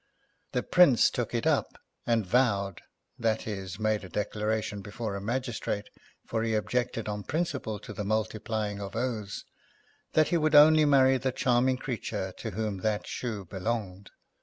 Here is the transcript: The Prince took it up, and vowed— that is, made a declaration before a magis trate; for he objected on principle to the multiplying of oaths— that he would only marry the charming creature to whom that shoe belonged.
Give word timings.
The 0.53 0.63
Prince 0.63 1.11
took 1.11 1.35
it 1.35 1.45
up, 1.45 1.77
and 2.07 2.25
vowed— 2.25 2.81
that 3.19 3.45
is, 3.45 3.77
made 3.77 4.03
a 4.03 4.09
declaration 4.09 4.81
before 4.81 5.15
a 5.15 5.21
magis 5.21 5.59
trate; 5.59 5.91
for 6.25 6.41
he 6.41 6.55
objected 6.55 7.07
on 7.07 7.21
principle 7.21 7.77
to 7.77 7.93
the 7.93 8.03
multiplying 8.03 8.81
of 8.81 8.95
oaths— 8.95 9.45
that 10.15 10.29
he 10.29 10.37
would 10.37 10.55
only 10.55 10.85
marry 10.85 11.19
the 11.19 11.31
charming 11.31 11.77
creature 11.77 12.31
to 12.37 12.49
whom 12.49 12.77
that 12.79 13.05
shoe 13.05 13.45
belonged. 13.45 14.09